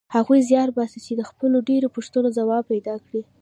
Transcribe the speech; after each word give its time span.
هغوی 0.15 0.39
زیار 0.49 0.69
باسي 0.77 0.99
چې 1.05 1.13
د 1.15 1.21
خپلو 1.29 1.57
ډېرو 1.69 1.87
پوښتنو 1.95 2.29
ځوابونه 2.37 2.69
پیدا 2.71 2.95
کړي. 3.05 3.21